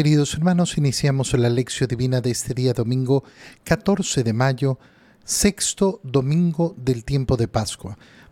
[0.00, 3.22] Queridos hermanos, iniciamos la lección divina de este día domingo
[3.64, 4.78] 14 de mayo,
[5.26, 7.98] sexto domingo del tiempo de Pascua.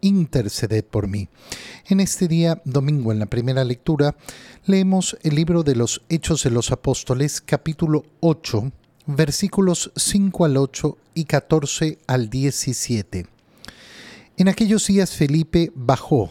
[0.00, 1.28] interceded por mí.
[1.86, 4.16] En este día, domingo, en la primera lectura,
[4.64, 8.72] leemos el libro de los Hechos de los Apóstoles, capítulo 8,
[9.06, 13.26] versículos 5 al 8 y 14 al 17.
[14.36, 16.30] En aquellos días Felipe bajó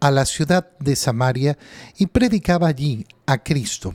[0.00, 1.58] a la ciudad de Samaria
[1.96, 3.94] y predicaba allí a Cristo.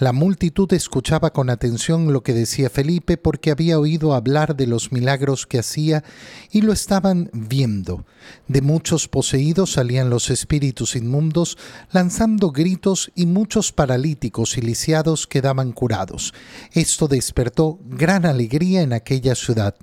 [0.00, 4.92] La multitud escuchaba con atención lo que decía Felipe porque había oído hablar de los
[4.92, 6.04] milagros que hacía
[6.50, 8.06] y lo estaban viendo.
[8.48, 11.58] De muchos poseídos salían los espíritus inmundos,
[11.92, 16.32] lanzando gritos y muchos paralíticos y lisiados quedaban curados.
[16.72, 19.74] Esto despertó gran alegría en aquella ciudad.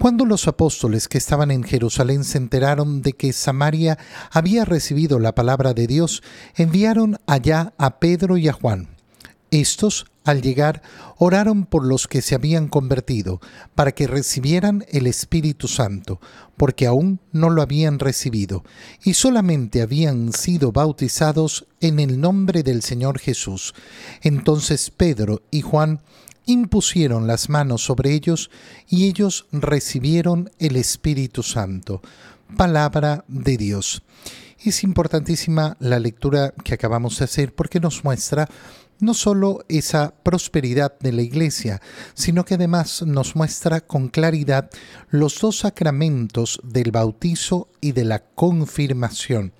[0.00, 3.96] Cuando los apóstoles que estaban en Jerusalén se enteraron de que Samaria
[4.32, 6.24] había recibido la palabra de Dios,
[6.56, 8.95] enviaron allá a Pedro y a Juan
[9.60, 10.82] estos, al llegar,
[11.18, 13.40] oraron por los que se habían convertido,
[13.74, 16.20] para que recibieran el Espíritu Santo,
[16.56, 18.64] porque aún no lo habían recibido,
[19.04, 23.74] y solamente habían sido bautizados en el nombre del Señor Jesús.
[24.22, 26.00] Entonces Pedro y Juan
[26.44, 28.50] impusieron las manos sobre ellos,
[28.88, 32.02] y ellos recibieron el Espíritu Santo.
[32.56, 34.02] Palabra de Dios.
[34.58, 38.48] Es importantísima la lectura que acabamos de hacer porque nos muestra
[39.00, 41.80] no solo esa prosperidad de la Iglesia,
[42.14, 44.70] sino que además nos muestra con claridad
[45.10, 49.52] los dos sacramentos del bautizo y de la confirmación.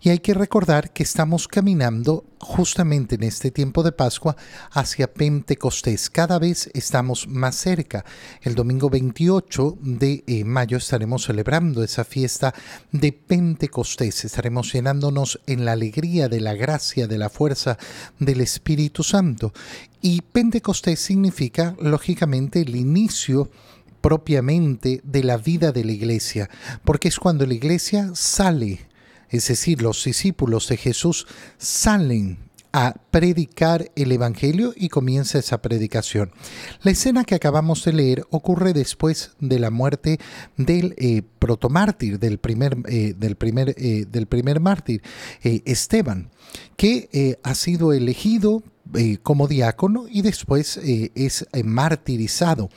[0.00, 4.36] Y hay que recordar que estamos caminando justamente en este tiempo de Pascua
[4.70, 6.10] hacia Pentecostés.
[6.10, 8.04] Cada vez estamos más cerca.
[8.42, 12.54] El domingo 28 de eh, mayo estaremos celebrando esa fiesta
[12.92, 14.24] de Pentecostés.
[14.24, 17.78] Estaremos llenándonos en la alegría de la gracia, de la fuerza
[18.18, 19.52] del Espíritu Santo.
[20.00, 23.50] Y Pentecostés significa, lógicamente, el inicio
[24.00, 26.48] propiamente de la vida de la iglesia,
[26.84, 28.87] porque es cuando la iglesia sale
[29.30, 31.26] es decir, los discípulos de Jesús
[31.58, 36.30] salen a predicar el Evangelio y comienza esa predicación.
[36.82, 40.18] La escena que acabamos de leer ocurre después de la muerte
[40.56, 45.02] del eh, protomártir, del primer, eh, del, primer, eh, del primer mártir,
[45.42, 46.30] Esteban,
[46.76, 48.62] que ha sido elegido
[49.22, 52.70] como diácono y después es martirizado.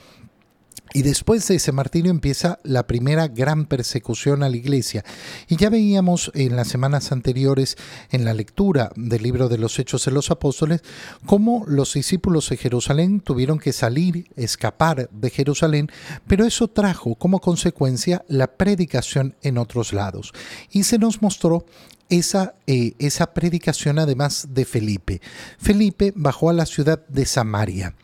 [0.94, 5.04] Y después de ese martirio empieza la primera gran persecución a la iglesia.
[5.48, 7.76] Y ya veíamos en las semanas anteriores,
[8.10, 10.82] en la lectura del libro de los Hechos de los Apóstoles,
[11.26, 15.90] cómo los discípulos de Jerusalén tuvieron que salir, escapar de Jerusalén,
[16.26, 20.32] pero eso trajo como consecuencia la predicación en otros lados.
[20.70, 21.64] Y se nos mostró
[22.12, 25.22] esa, eh, esa predicación además de Felipe.
[25.58, 27.94] Felipe bajó a la ciudad de Samaria.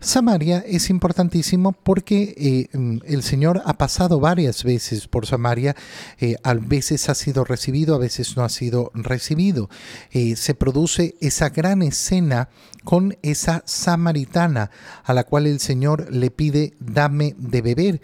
[0.00, 5.76] Samaria es importantísimo porque eh, mm, el Señor ha pasado varias veces por Samaria,
[6.18, 9.68] eh, a veces ha sido recibido, a veces no ha sido recibido.
[10.10, 12.48] Se produce esa gran escena
[12.84, 14.70] con esa samaritana
[15.04, 18.00] a la cual el Señor le pide dame de beber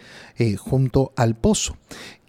[0.59, 1.77] junto al pozo.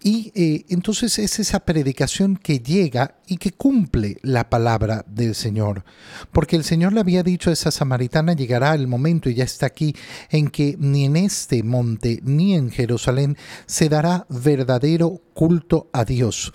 [0.01, 5.83] Y eh, entonces es esa predicación que llega y que cumple la palabra del Señor.
[6.31, 9.65] Porque el Señor le había dicho a esa samaritana, llegará el momento y ya está
[9.65, 9.95] aquí,
[10.29, 16.53] en que ni en este monte ni en Jerusalén se dará verdadero culto a Dios.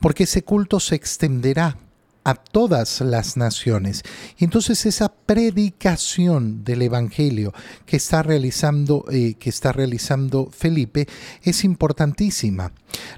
[0.00, 1.78] Porque ese culto se extenderá
[2.24, 4.02] a todas las naciones.
[4.38, 7.52] Y entonces esa predicación del Evangelio
[7.86, 11.06] que está realizando, eh, que está realizando Felipe
[11.42, 12.72] es importantísima.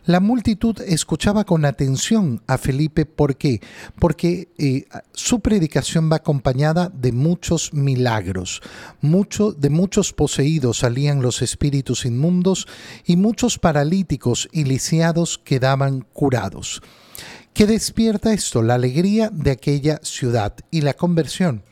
[0.04, 3.06] La multitud escuchaba con atención a Felipe.
[3.06, 3.60] ¿Por qué?
[3.98, 8.62] Porque eh, su predicación va acompañada de muchos milagros.
[9.00, 12.66] Mucho, de muchos poseídos salían los espíritus inmundos
[13.04, 16.82] y muchos paralíticos y lisiados quedaban curados.
[17.56, 18.60] ¿Qué despierta esto?
[18.62, 21.62] La alegría de aquella ciudad y la conversión.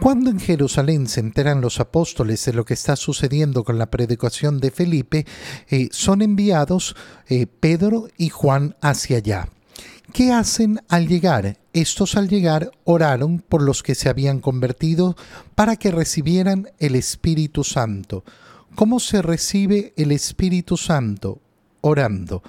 [0.00, 4.60] Cuando en Jerusalén se enteran los apóstoles de lo que está sucediendo con la predicación
[4.60, 5.26] de Felipe,
[5.68, 6.96] eh, son enviados
[7.28, 9.50] eh, Pedro y Juan hacia allá.
[10.14, 11.58] ¿Qué hacen al llegar?
[11.74, 15.16] estos al llegar oraron por los que se habían convertido
[15.54, 18.24] para que recibieran el Espíritu Santo.
[18.74, 21.42] ¿Cómo se recibe el Espíritu Santo?
[21.82, 22.42] Orando.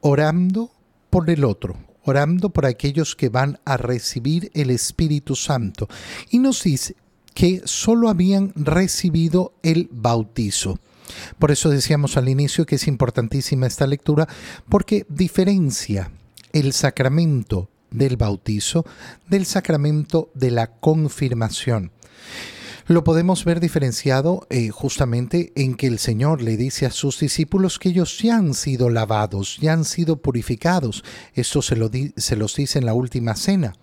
[0.00, 0.72] Orando
[1.10, 5.88] por el otro, orando por aquellos que van a recibir el Espíritu Santo.
[6.30, 6.96] Y nos dice
[7.34, 10.78] que solo habían recibido el bautizo.
[11.38, 14.28] Por eso decíamos al inicio que es importantísima esta lectura
[14.68, 16.10] porque diferencia
[16.52, 18.84] el sacramento del bautizo
[19.28, 21.92] del sacramento de la confirmación.
[22.86, 27.78] Lo podemos ver diferenciado eh, justamente en que el Señor le dice a sus discípulos
[27.78, 31.02] que ellos ya han sido lavados, ya han sido purificados.
[31.34, 33.74] Esto se, lo se los dice en la última cena.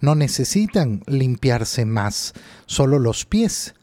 [0.00, 2.34] No necesitan limpiarse más,
[2.66, 3.74] solo los pies.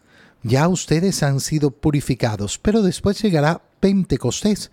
[0.43, 4.71] Ya ustedes han sido purificados, pero después llegará Pentecostés,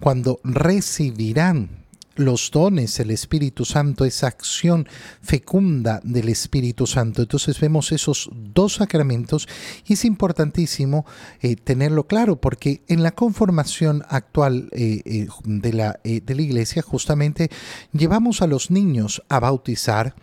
[0.00, 1.84] cuando recibirán
[2.16, 4.88] los dones, el Espíritu Santo, esa acción
[5.22, 7.22] fecunda del Espíritu Santo.
[7.22, 9.48] Entonces vemos esos dos sacramentos
[9.86, 11.06] y es importantísimo
[11.40, 16.82] eh, tenerlo claro porque en la conformación actual eh, eh, de, la, de la iglesia
[16.82, 17.50] justamente
[17.92, 20.14] llevamos a los niños a bautizar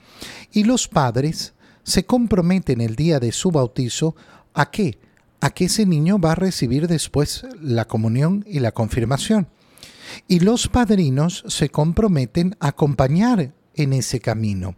[0.51, 4.15] y los padres se comprometen el día de su bautizo
[4.53, 4.99] a qué?
[5.39, 9.47] A que ese niño va a recibir después la comunión y la confirmación
[10.27, 14.75] y los padrinos se comprometen a acompañar en ese camino.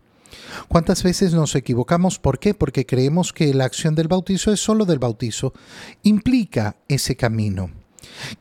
[0.68, 2.20] ¿Cuántas veces nos equivocamos?
[2.20, 2.54] ¿Por qué?
[2.54, 5.54] Porque creemos que la acción del bautizo es solo del bautizo.
[6.04, 7.72] Implica ese camino.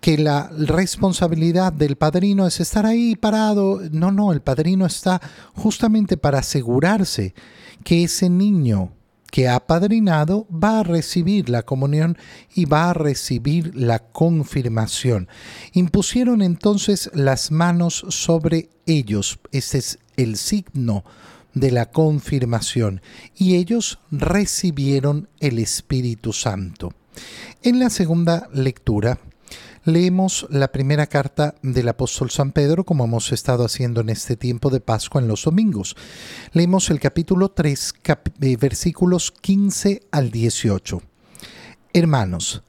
[0.00, 3.80] Que la responsabilidad del padrino es estar ahí parado.
[3.90, 5.20] No, no, el padrino está
[5.54, 7.34] justamente para asegurarse
[7.84, 8.92] que ese niño
[9.30, 12.16] que ha padrinado va a recibir la comunión
[12.54, 15.28] y va a recibir la confirmación.
[15.72, 19.38] Impusieron entonces las manos sobre ellos.
[19.52, 21.04] Ese es el signo
[21.54, 23.02] de la confirmación.
[23.36, 26.92] Y ellos recibieron el Espíritu Santo.
[27.62, 29.18] En la segunda lectura
[29.84, 34.70] Leemos la primera carta del apóstol San Pedro, como hemos estado haciendo en este tiempo
[34.70, 35.96] de Pascua en los domingos.
[36.52, 37.94] Leemos el capítulo 3,
[38.40, 41.02] eh, versículos 15 al 18.
[41.92, 42.62] Hermanos,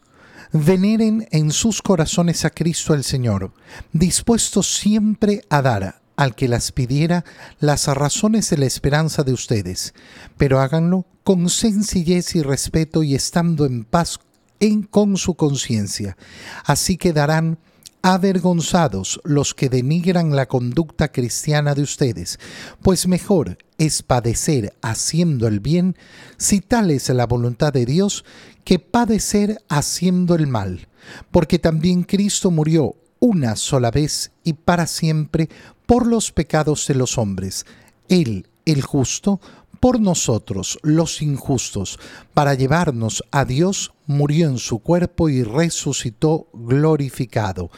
[0.51, 3.51] veneren en sus corazones a Cristo el Señor,
[3.91, 7.23] dispuestos siempre a dar al que las pidiera
[7.59, 9.93] las razones de la esperanza de ustedes,
[10.37, 14.19] pero háganlo con sencillez y respeto y estando en paz
[14.59, 16.17] en, con su conciencia.
[16.65, 17.57] Así quedarán
[18.01, 22.39] avergonzados los que denigran la conducta cristiana de ustedes,
[22.81, 25.97] pues mejor es padecer haciendo el bien,
[26.37, 28.23] si tal es la voluntad de Dios,
[28.63, 30.87] que padecer haciendo el mal,
[31.31, 35.49] porque también Cristo murió una sola vez y para siempre
[35.85, 37.65] por los pecados de los hombres,
[38.07, 39.41] Él, el justo,
[39.79, 41.99] por nosotros, los injustos,
[42.33, 47.69] para llevarnos a Dios, murió en su cuerpo y resucitó glorificado.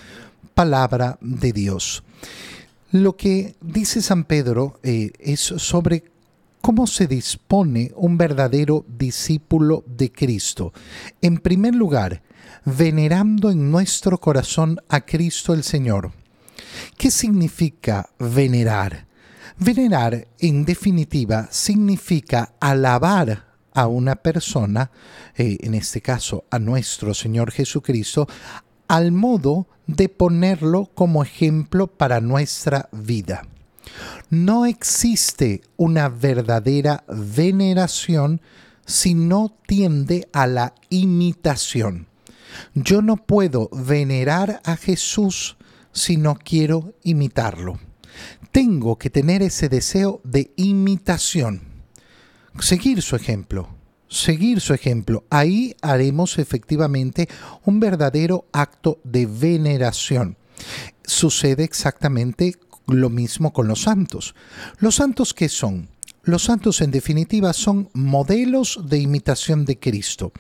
[0.54, 2.04] Palabra de Dios.
[2.92, 6.04] Lo que dice San Pedro eh, es sobre
[6.60, 10.74] cómo se dispone un verdadero discípulo de Cristo.
[11.22, 12.22] En primer lugar,
[12.66, 16.12] venerando en nuestro corazón a Cristo el Señor.
[16.98, 19.08] ¿Qué significa venerar?
[19.64, 24.90] Venerar, en definitiva, significa alabar a una persona,
[25.38, 28.28] eh, en este caso a nuestro Señor Jesucristo,
[28.88, 33.44] al modo de ponerlo como ejemplo para nuestra vida.
[34.32, 38.42] No existe una verdadera veneración
[38.88, 42.08] si no tiende a la imitación.
[42.74, 45.56] Yo no puedo venerar a Jesús
[45.92, 47.78] si no quiero imitarlo
[48.52, 51.62] tengo que tener ese deseo de imitación.
[52.60, 53.70] Seguir su ejemplo,
[54.10, 55.24] seguir su ejemplo.
[55.30, 57.30] Ahí haremos efectivamente
[57.66, 60.38] un verdadero acto de veneración.
[61.04, 62.56] Sucede exactamente
[62.88, 64.36] lo mismo con los santos.
[64.80, 65.90] ¿Los santos qué son?
[66.24, 70.32] Los santos en definitiva son modelos de imitación de Cristo.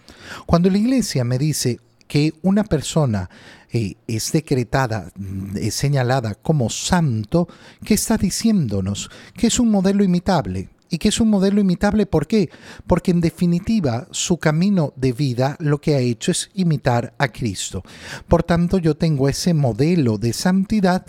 [0.45, 1.79] Cuando la iglesia me dice
[2.11, 3.29] que una persona
[3.71, 7.47] eh, es decretada, mm, es señalada como santo,
[7.85, 9.09] ¿qué está diciéndonos?
[9.33, 10.67] Que es un modelo imitable.
[10.89, 12.49] ¿Y que es un modelo imitable por qué?
[12.85, 17.81] Porque en definitiva su camino de vida lo que ha hecho es imitar a Cristo.
[18.27, 21.05] Por tanto yo tengo ese modelo de santidad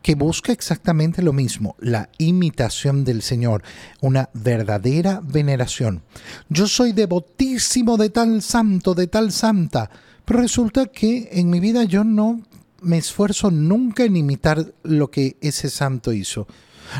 [0.00, 3.62] que busca exactamente lo mismo, la imitación del Señor,
[4.00, 6.02] una verdadera veneración.
[6.48, 9.90] Yo soy devotísimo de tal santo, de tal santa.
[10.26, 12.42] Resulta que en mi vida yo no
[12.82, 16.46] me esfuerzo nunca en imitar lo que ese santo hizo.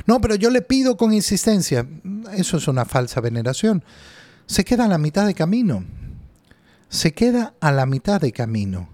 [0.06, 1.86] No, pero yo le pido con insistencia.
[2.32, 3.84] Eso es una falsa veneración.
[4.46, 5.84] Se queda a la mitad de camino.
[6.88, 8.88] Se queda a la mitad de camino.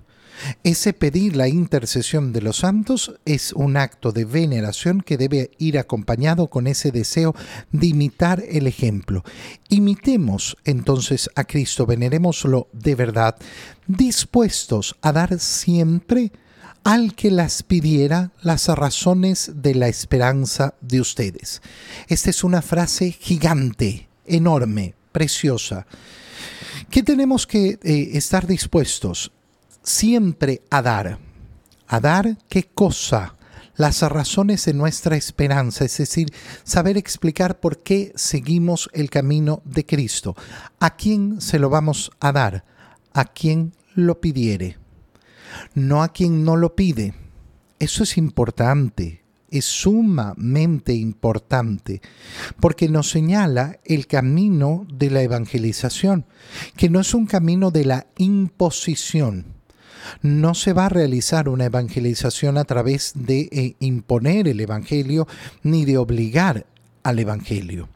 [0.65, 5.79] Ese pedir la intercesión de los santos es un acto de veneración que debe ir
[5.79, 7.35] acompañado con ese deseo
[7.71, 9.25] de imitar el ejemplo.
[9.69, 13.37] Imitemos entonces a Cristo, venerémoslo de verdad,
[13.87, 16.33] dispuestos a dar siempre
[16.85, 21.63] al que las pidiera las razones de la esperanza de ustedes.
[22.09, 25.87] Esta es una frase gigante, enorme, preciosa.
[26.91, 29.31] ¿Qué tenemos que eh, estar dispuestos?
[29.83, 31.19] Siempre a dar.
[31.87, 33.37] ¿A dar qué cosa?
[33.77, 36.29] Las razones de nuestra esperanza, es decir,
[36.63, 40.37] saber explicar por qué seguimos el camino de Cristo.
[40.79, 42.65] ¿A quién se lo vamos a dar?
[43.15, 44.79] A quien lo pidiere,
[45.75, 47.15] no a quien no lo pide.
[47.79, 52.01] Eso es importante, es sumamente importante,
[52.61, 56.27] porque nos señala el camino de la evangelización,
[56.77, 59.47] que no es un camino de la imposición,
[60.23, 65.27] no se va a realizar una evangelización a través de eh, imponer el Evangelio
[65.63, 66.67] ni de obligar
[67.03, 67.89] al Evangelio.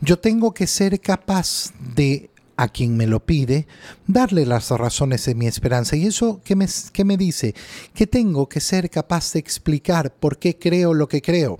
[0.00, 3.66] Yo tengo que ser capaz de a quien me lo pide,
[4.06, 5.94] darle las razones de mi esperanza.
[5.94, 7.54] ¿Y eso qué me, qué me dice?
[7.94, 11.58] Que tengo que ser capaz de explicar por qué creo lo que creo,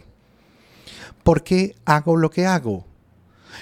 [1.23, 2.87] por qué hago lo que hago.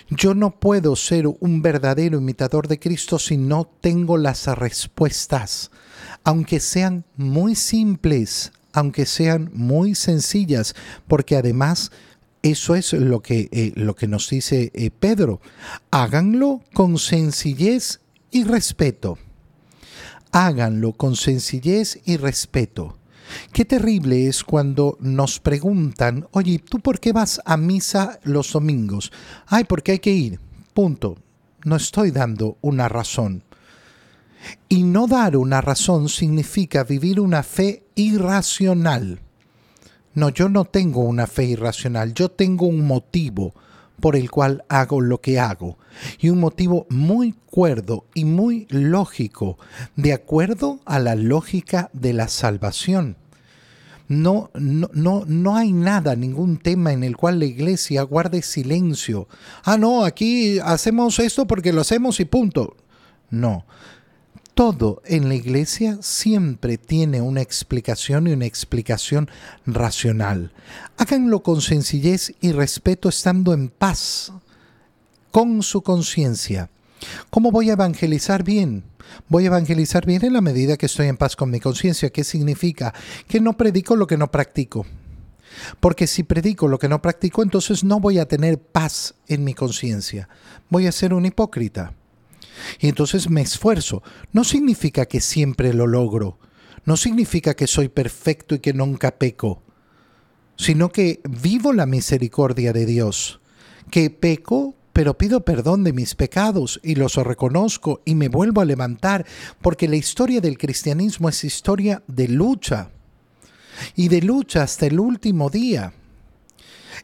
[0.08, 5.70] Yo no puedo ser un verdadero imitador de Cristo si no tengo las respuestas
[6.24, 10.74] aunque sean muy simples, aunque sean muy sencillas,
[11.06, 11.92] porque además
[12.42, 15.40] eso es lo que, eh, lo que nos dice eh, Pedro.
[15.90, 18.00] Háganlo con sencillez
[18.30, 19.18] y respeto.
[20.32, 22.98] Háganlo con sencillez y respeto.
[23.52, 29.12] Qué terrible es cuando nos preguntan, oye, ¿tú por qué vas a misa los domingos?
[29.46, 30.40] Ay, porque hay que ir.
[30.74, 31.16] Punto.
[31.64, 33.42] No estoy dando una razón.
[34.68, 39.20] Y no dar una razón significa vivir una fe irracional.
[40.14, 43.52] No, yo no tengo una fe irracional, yo tengo un motivo
[44.00, 45.78] por el cual hago lo que hago.
[46.20, 49.58] Y un motivo muy cuerdo y muy lógico,
[49.96, 53.16] de acuerdo a la lógica de la salvación.
[54.06, 59.28] No, no, no, no hay nada, ningún tema en el cual la iglesia guarde silencio.
[59.64, 62.76] Ah, no, aquí hacemos esto porque lo hacemos y punto.
[63.30, 63.64] No,
[64.54, 69.28] todo en la iglesia siempre tiene una explicación y una explicación
[69.66, 70.52] racional.
[70.96, 74.32] Háganlo con sencillez y respeto estando en paz
[75.30, 76.70] con su conciencia.
[77.30, 78.84] ¿Cómo voy a evangelizar bien?
[79.28, 82.10] Voy a evangelizar bien en la medida que estoy en paz con mi conciencia.
[82.10, 82.94] ¿Qué significa?
[83.26, 84.86] Que no predico lo que no practico.
[85.80, 89.54] Porque si predico lo que no practico, entonces no voy a tener paz en mi
[89.54, 90.28] conciencia.
[90.68, 91.92] Voy a ser un hipócrita.
[92.80, 94.02] Y entonces me esfuerzo.
[94.32, 96.38] No significa que siempre lo logro.
[96.84, 99.62] No significa que soy perfecto y que nunca peco.
[100.56, 103.40] Sino que vivo la misericordia de Dios.
[103.90, 108.66] Que peco, pero pido perdón de mis pecados y los reconozco y me vuelvo a
[108.66, 109.26] levantar.
[109.60, 112.90] Porque la historia del cristianismo es historia de lucha.
[113.96, 115.92] Y de lucha hasta el último día.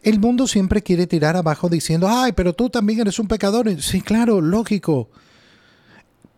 [0.02, 3.69] El mundo siempre quiere tirar abajo diciendo, ay, pero tú también eres un pecador.
[3.83, 5.11] Sí, claro, lógico.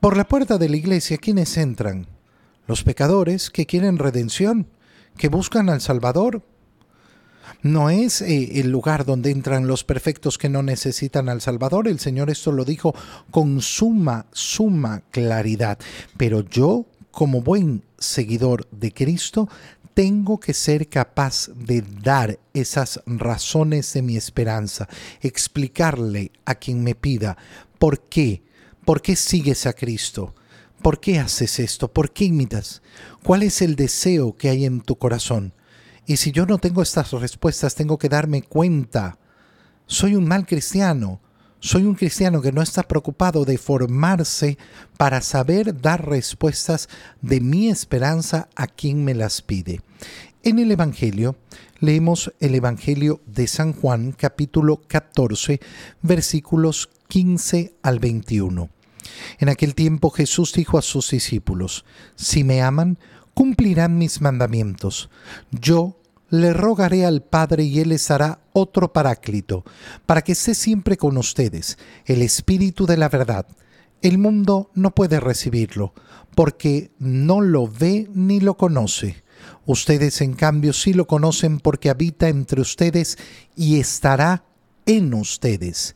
[0.02, 2.08] Por la puerta de la iglesia, ¿quiénes entran?
[2.66, 4.66] Los pecadores que quieren redención,
[5.16, 6.42] que buscan al Salvador.
[7.62, 11.86] No es eh, el lugar donde entran los perfectos que no necesitan al Salvador.
[11.86, 12.96] El Señor esto lo dijo
[13.30, 15.78] con suma, suma claridad.
[16.16, 19.48] Pero yo, como buen seguidor de Cristo,
[19.94, 24.88] tengo que ser capaz de dar esas razones de mi esperanza,
[25.20, 27.36] explicarle a quien me pida
[27.78, 28.42] por qué
[28.84, 30.34] ¿Por qué sigues a Cristo?
[30.82, 31.92] ¿Por qué haces esto?
[31.92, 32.82] ¿Por qué imitas?
[33.22, 35.54] ¿Cuál es el deseo que hay en tu corazón?
[36.04, 39.18] Y si yo no tengo estas respuestas, tengo que darme cuenta.
[39.86, 41.20] Soy un mal cristiano.
[41.60, 44.58] Soy un cristiano que no está preocupado de formarse
[44.96, 46.88] para saber dar respuestas
[47.20, 49.80] de mi esperanza a quien me las pide.
[50.42, 51.36] En el Evangelio
[51.78, 55.60] leemos el Evangelio de San Juan capítulo 14
[56.02, 58.71] versículos 15 al 21.
[59.38, 61.84] En aquel tiempo Jesús dijo a sus discípulos,
[62.16, 62.98] Si me aman,
[63.34, 65.10] cumplirán mis mandamientos.
[65.50, 65.98] Yo
[66.30, 69.64] le rogaré al Padre y Él les hará otro paráclito,
[70.06, 73.46] para que esté siempre con ustedes, el Espíritu de la verdad.
[74.00, 75.92] El mundo no puede recibirlo,
[76.34, 79.22] porque no lo ve ni lo conoce.
[79.66, 83.18] Ustedes en cambio sí lo conocen porque habita entre ustedes
[83.54, 84.44] y estará
[84.86, 85.94] en ustedes.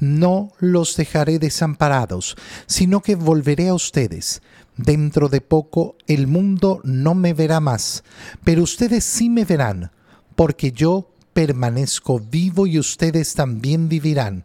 [0.00, 4.42] No los dejaré desamparados, sino que volveré a ustedes.
[4.76, 8.02] Dentro de poco el mundo no me verá más,
[8.42, 9.90] pero ustedes sí me verán,
[10.34, 14.44] porque yo permanezco vivo y ustedes también vivirán.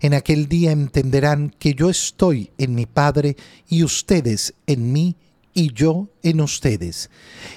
[0.00, 3.36] En aquel día entenderán que yo estoy en mi Padre
[3.68, 5.16] y ustedes en mí
[5.54, 7.10] y yo en ustedes.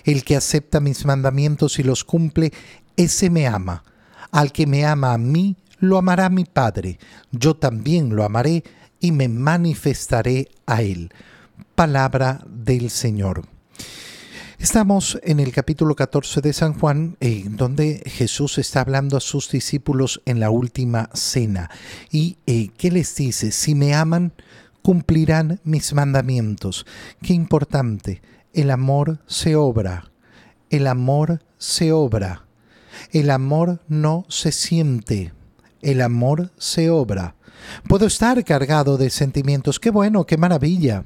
[0.06, 2.54] El que acepta mis mandamientos y los cumple,
[2.96, 3.84] ese me ama.
[4.32, 7.00] Al que me ama a mí, lo amará mi Padre.
[7.32, 8.64] Yo también lo amaré
[9.00, 11.12] y me manifestaré a él.
[11.76, 13.48] Palabra del Señor.
[14.60, 19.50] Estamos en el capítulo 14 de San Juan, eh, donde Jesús está hablando a sus
[19.50, 21.70] discípulos en la última cena.
[22.12, 23.52] ¿Y eh, qué les dice?
[23.52, 24.34] Si me aman,
[24.82, 26.86] cumplirán mis mandamientos.
[27.22, 28.22] Qué importante.
[28.52, 30.12] El amor se obra.
[30.70, 32.46] El amor se obra.
[33.14, 35.32] El amor no se siente.
[35.82, 37.36] El amor se obra.
[37.88, 39.80] Puedo estar cargado de sentimientos.
[39.80, 41.04] Qué bueno, qué maravilla.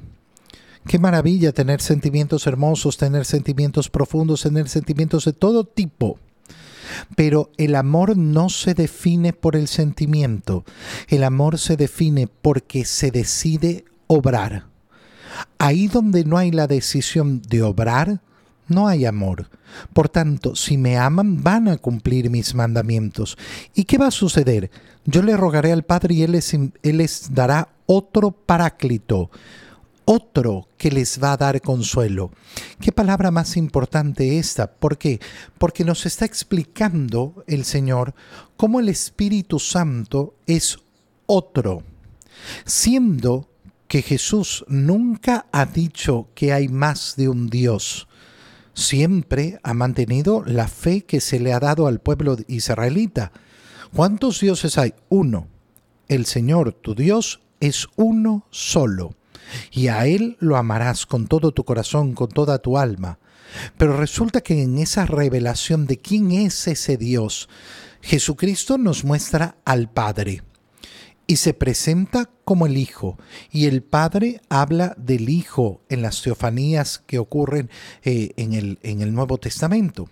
[0.86, 6.18] Qué maravilla tener sentimientos hermosos, tener sentimientos profundos, tener sentimientos de todo tipo.
[7.16, 10.64] Pero el amor no se define por el sentimiento,
[11.08, 14.66] el amor se define porque se decide obrar.
[15.58, 18.20] Ahí donde no hay la decisión de obrar,
[18.68, 19.48] no hay amor.
[19.92, 23.36] Por tanto, si me aman, van a cumplir mis mandamientos.
[23.74, 24.70] ¿Y qué va a suceder?
[25.04, 29.30] Yo le rogaré al Padre y Él les, él dará otro paráclito
[30.04, 32.30] otro que les va a dar consuelo.
[32.80, 34.70] ¿Qué palabra más importante esta?
[34.70, 35.20] ¿Por qué?
[35.58, 38.14] Porque nos está explicando el Señor
[38.56, 40.78] cómo el Espíritu Santo es
[41.26, 41.82] otro,
[42.64, 43.48] siendo
[43.88, 48.08] que Jesús nunca ha dicho que hay más de un Dios.
[48.74, 53.32] Siempre ha mantenido la fe que se le ha dado al pueblo israelita.
[53.94, 54.94] ¿Cuántos dioses hay?
[55.08, 55.48] Uno.
[56.08, 59.14] El Señor, tu Dios, es uno solo
[59.70, 63.18] y a Él lo amarás con todo tu corazón, con toda tu alma.
[63.78, 67.48] Pero resulta que en esa revelación de quién es ese Dios,
[68.00, 70.42] Jesucristo nos muestra al Padre
[71.26, 73.18] y se presenta como el Hijo,
[73.50, 77.70] y el Padre habla del Hijo en las teofanías que ocurren
[78.02, 80.08] eh, en, el, en el Nuevo Testamento.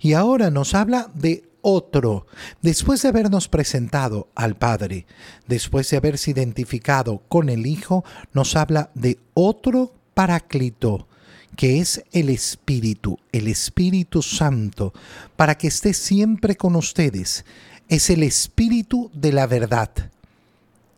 [0.00, 2.26] Y ahora nos habla de otro,
[2.62, 5.06] después de habernos presentado al Padre,
[5.46, 11.08] después de haberse identificado con el Hijo, nos habla de otro paráclito,
[11.56, 14.92] que es el Espíritu, el Espíritu Santo,
[15.36, 17.44] para que esté siempre con ustedes.
[17.88, 19.90] Es el Espíritu de la verdad.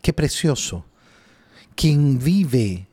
[0.02, 0.86] Qué precioso.
[1.74, 2.88] Quien vive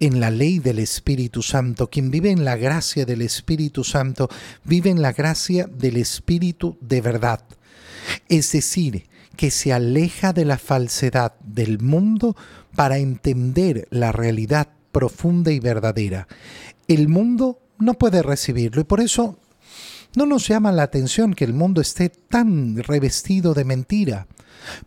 [0.00, 4.28] en la ley del Espíritu Santo, quien vive en la gracia del Espíritu Santo,
[4.64, 7.44] vive en la gracia del Espíritu de verdad.
[8.28, 12.36] Es decir, que se aleja de la falsedad del mundo
[12.74, 16.28] para entender la realidad profunda y verdadera.
[16.88, 19.38] El mundo no puede recibirlo y por eso
[20.14, 24.26] no nos llama la atención que el mundo esté tan revestido de mentira.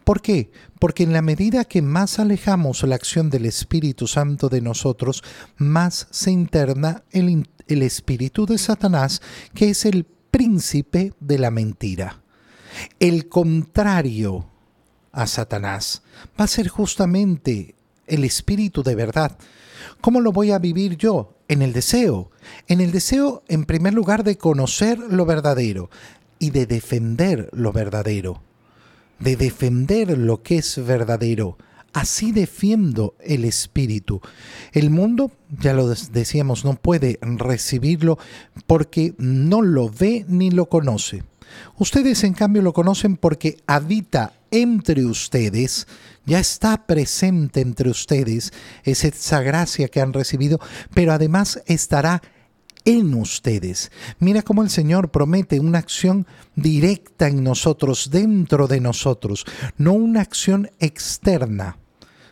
[0.03, 0.51] ¿Por qué?
[0.79, 5.23] Porque en la medida que más alejamos la acción del Espíritu Santo de nosotros,
[5.57, 9.21] más se interna el, el espíritu de Satanás,
[9.53, 12.21] que es el príncipe de la mentira.
[12.99, 14.47] El contrario
[15.11, 16.03] a Satanás
[16.39, 17.75] va a ser justamente
[18.05, 19.37] el espíritu de verdad.
[20.01, 21.37] ¿Cómo lo voy a vivir yo?
[21.47, 22.31] En el deseo.
[22.67, 25.89] En el deseo, en primer lugar, de conocer lo verdadero
[26.37, 28.41] y de defender lo verdadero
[29.19, 31.57] de defender lo que es verdadero.
[31.93, 34.19] Así defiendo el espíritu.
[34.73, 38.19] El mundo, ya lo decíamos, no puede recibirlo
[38.67, 41.23] porque no lo ve ni lo conoce.
[41.77, 45.87] Ustedes en cambio lo conocen porque habita entre ustedes,
[46.25, 48.51] ya está presente entre ustedes,
[48.83, 50.59] es esa gracia que han recibido,
[50.93, 52.21] pero además estará
[52.85, 53.91] en ustedes.
[54.19, 59.45] Mira cómo el Señor promete una acción directa en nosotros, dentro de nosotros,
[59.77, 61.77] no una acción externa,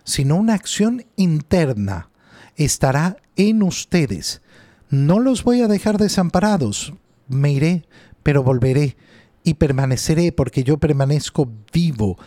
[0.04, 2.10] sino una acción interna.
[2.56, 4.42] Estará en ustedes.
[4.90, 6.94] No los voy a dejar desamparados.
[7.28, 7.86] Me iré,
[8.22, 8.96] pero volveré
[9.44, 12.18] y permaneceré porque yo permanezco vivo.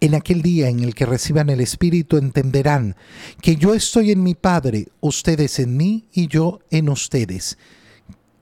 [0.00, 2.96] En aquel día en el que reciban el Espíritu entenderán
[3.40, 7.56] que yo estoy en mi Padre, ustedes en mí y yo en ustedes.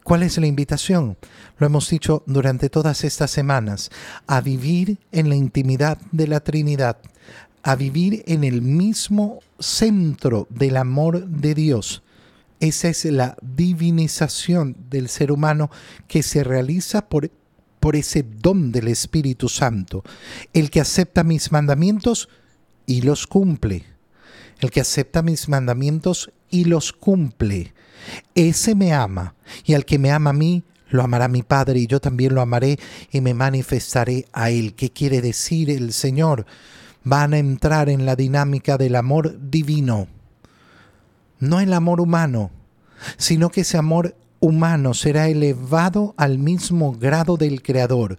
[0.02, 1.16] ¿Cuál es la invitación?
[1.58, 3.90] Lo hemos dicho durante todas estas semanas,
[4.26, 6.98] a vivir en la intimidad de la Trinidad,
[7.62, 12.02] a vivir en el mismo centro del amor de Dios,
[12.60, 15.70] Esa es la divinización del ser humano
[16.08, 17.30] que se realiza por,
[17.84, 20.04] por ese don del Espíritu Santo.
[20.54, 22.30] El que acepta mis mandamientos
[22.86, 23.84] y los cumple.
[24.60, 27.74] El que acepta mis mandamientos y los cumple.
[28.34, 29.34] Ese me ama.
[29.66, 32.40] Y al que me ama a mí, lo amará mi Padre y yo también lo
[32.40, 32.78] amaré
[33.12, 34.72] y me manifestaré a Él.
[34.72, 36.46] ¿Qué quiere decir el Señor?
[37.02, 40.08] Van a entrar en la dinámica del amor divino,
[41.38, 42.50] no el amor humano,
[43.18, 48.18] sino que ese amor humano será elevado al mismo grado del Creador.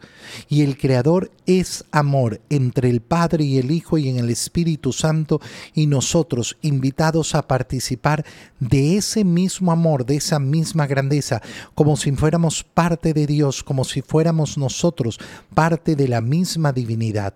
[0.49, 4.91] Y el Creador es amor entre el Padre y el Hijo y en el Espíritu
[4.91, 5.39] Santo
[5.75, 8.25] y nosotros invitados a participar
[8.59, 11.43] de ese mismo amor, de esa misma grandeza,
[11.75, 15.19] como si fuéramos parte de Dios, como si fuéramos nosotros
[15.53, 17.35] parte de la misma divinidad.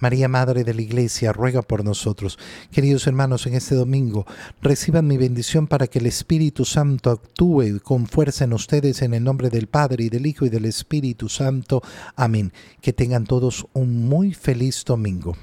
[0.00, 2.38] María, Madre de la Iglesia, ruega por nosotros.
[2.72, 4.26] Queridos hermanos, en este domingo
[4.60, 9.24] reciban mi bendición para que el Espíritu Santo actúe con fuerza en ustedes en el
[9.24, 11.82] nombre del Padre y del Hijo y del Espíritu Santo.
[12.16, 12.52] Amén.
[12.80, 15.36] Que tengan todos un muy feliz domingo.